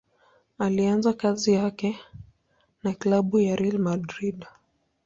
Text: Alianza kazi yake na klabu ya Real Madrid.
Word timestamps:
Alianza 0.57 1.13
kazi 1.13 1.53
yake 1.53 1.99
na 2.83 2.93
klabu 2.93 3.39
ya 3.39 3.55
Real 3.55 3.77
Madrid. 3.77 4.45